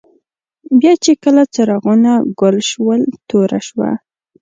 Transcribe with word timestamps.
بیا 0.79 0.93
چي 1.03 1.13
کله 1.23 1.43
څراغونه 1.53 2.11
ګل 2.39 2.57
شول، 2.69 3.01
توره 3.27 3.59
شوه. 3.67 3.89